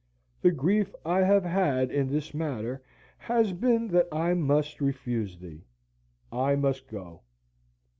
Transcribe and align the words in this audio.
"The 0.41 0.49
grief 0.49 0.95
I 1.05 1.19
have 1.19 1.43
had 1.43 1.91
in 1.91 2.09
this 2.11 2.33
matter 2.33 2.81
has 3.19 3.53
been 3.53 3.87
that 3.89 4.07
I 4.11 4.33
must 4.33 4.81
refuse 4.81 5.37
thee. 5.37 5.67
I 6.31 6.55
must 6.55 6.87
go. 6.87 7.21